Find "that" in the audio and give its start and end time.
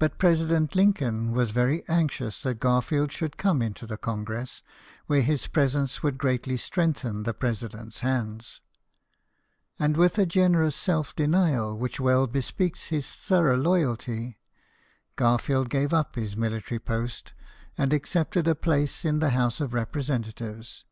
2.42-2.58